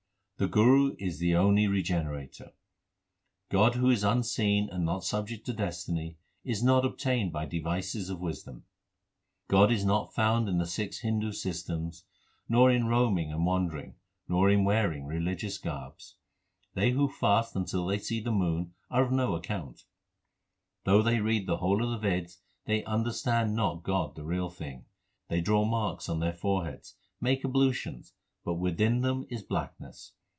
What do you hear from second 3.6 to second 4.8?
who is unseen